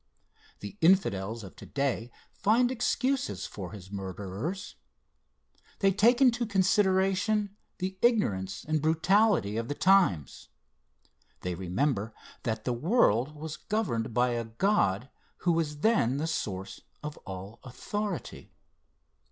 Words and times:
The 0.61 0.79
Infidels 0.81 1.43
of 1.43 1.55
to 1.57 1.65
day 1.67 2.09
find 2.33 2.71
excuses 2.71 3.45
for 3.45 3.71
his 3.71 3.91
murderers. 3.91 4.73
They 5.77 5.91
take 5.91 6.19
into 6.19 6.47
consideration 6.47 7.55
the 7.77 7.99
ignorance 8.01 8.63
and 8.67 8.81
brutality 8.81 9.57
of 9.57 9.67
the 9.67 9.75
times. 9.75 10.49
They 11.41 11.53
remember 11.53 12.15
that 12.41 12.63
the 12.63 12.73
world 12.73 13.35
was 13.35 13.57
governed 13.57 14.11
by 14.11 14.29
a 14.29 14.45
God 14.45 15.11
who 15.37 15.51
was 15.51 15.81
then 15.81 16.17
the 16.17 16.25
source 16.25 16.81
of 17.03 17.15
all 17.17 17.59
authority. 17.63 18.55